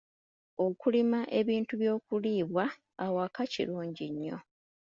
[0.65, 2.65] Okulima ebintu by'okuliibwa
[3.05, 4.37] ewaka kirungi nnyo.